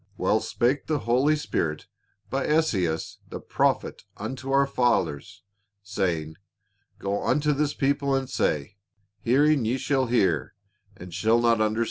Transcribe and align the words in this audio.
"Well 0.27 0.39
spake 0.39 0.87
the 0.87 1.01
Holy 1.01 1.35
Spirit 1.35 1.85
by 2.31 2.47
Esaias 2.47 3.19
the 3.29 3.39
prophet 3.39 4.01
unto 4.17 4.51
our 4.51 4.65
fathers, 4.65 5.43
saying, 5.83 6.37
Go 6.97 7.21
unto 7.23 7.53
this 7.53 7.75
people 7.75 8.15
and 8.15 8.27
say, 8.27 8.77
Hearing 9.19 9.63
ye 9.63 9.75
sliall 9.75 10.09
hear, 10.09 10.55
and 10.97 11.13
shall 11.13 11.37
not 11.37 11.37
under 11.37 11.53
"READY 11.53 11.59
TO 11.59 11.59
BE 11.59 11.65
OFFERED.'' 11.65 11.79